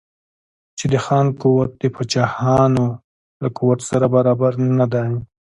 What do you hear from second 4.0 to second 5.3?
برابر نه دی.